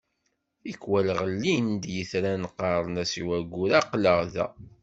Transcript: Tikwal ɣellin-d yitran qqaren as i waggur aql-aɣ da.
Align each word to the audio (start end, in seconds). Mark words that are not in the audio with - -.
Tikwal 0.63 1.07
ɣellin-d 1.19 1.83
yitran 1.93 2.43
qqaren 2.51 2.95
as 3.03 3.13
i 3.21 3.23
waggur 3.27 3.71
aql-aɣ 3.79 4.19
da. 4.33 4.47